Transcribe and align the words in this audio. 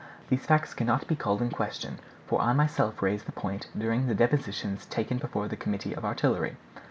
These 0.29 0.47
facts 0.47 0.73
cannot 0.73 1.07
be 1.07 1.15
called 1.15 1.43
in 1.43 1.51
question, 1.51 1.99
for 2.25 2.41
I 2.41 2.53
myself 2.53 3.03
raised 3.03 3.27
the 3.27 3.31
point 3.31 3.67
during 3.77 4.07
the 4.07 4.15
depositions 4.15 4.87
taken 4.87 5.19
before 5.19 5.47
the 5.47 5.55
committee 5.55 5.93
of 5.93 6.03
artillery." 6.03 6.57